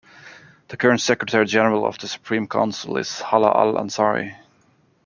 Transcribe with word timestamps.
The 0.69 0.77
current 0.77 0.99
Secretary 0.99 1.45
General 1.45 1.85
of 1.85 1.99
the 1.99 2.07
Supreme 2.07 2.47
Council 2.47 2.97
is 2.97 3.19
Hala 3.19 3.49
Al 3.49 3.75
Ansari. 3.75 4.35